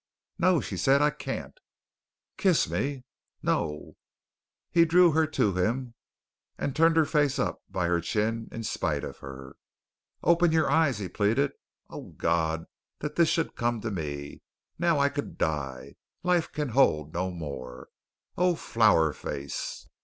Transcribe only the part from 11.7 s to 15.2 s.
"Oh, God! That this should come to me! Now I